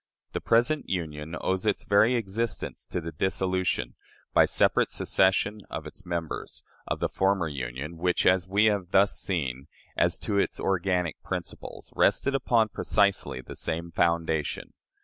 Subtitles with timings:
[0.33, 3.93] "The present Union owes its very existence to the dissolution,
[4.33, 9.11] by separate secession of its members, of the former Union, which, as we have thus
[9.15, 14.73] seen, as to its organic principles, rested upon precisely the same foundation.